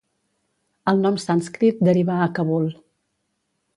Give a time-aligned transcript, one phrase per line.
[0.91, 2.67] El nom sànscrit derivà a Kabul.